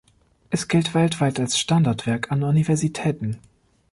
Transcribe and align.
Es 0.49 0.67
gilt 0.67 0.95
weltweit 0.95 1.39
als 1.39 1.59
Standardwerk 1.59 2.31
an 2.31 2.41
Universitäten. 2.41 3.37